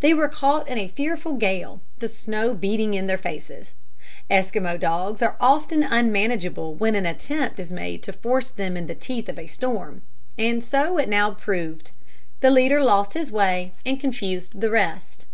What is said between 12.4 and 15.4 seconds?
The leader lost his way and confused the rest.